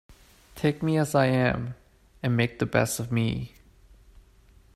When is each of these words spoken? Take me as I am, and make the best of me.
Take 0.55 0.81
me 0.81 0.97
as 0.97 1.13
I 1.13 1.27
am, 1.27 1.75
and 2.23 2.35
make 2.35 2.57
the 2.57 2.65
best 2.65 2.99
of 2.99 3.11
me. 3.11 3.53